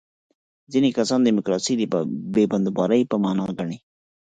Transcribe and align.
ځینې 0.71 0.89
کسان 0.97 1.19
دیموکراسي 1.23 1.73
د 1.77 1.83
بې 2.33 2.43
بندوبارۍ 2.51 3.01
په 3.11 3.15
معنا 3.23 3.45
ګڼي. 3.59 3.77